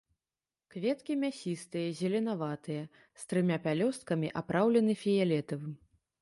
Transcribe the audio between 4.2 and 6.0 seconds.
апраўлены фіялетавым.